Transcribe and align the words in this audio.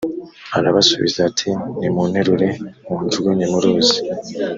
arabasubiza 0.57 1.19
ati 1.29 1.49
nimunterure 1.79 2.47
munjugunye 2.87 3.45
mu 3.51 3.59
ruzi 3.63 3.97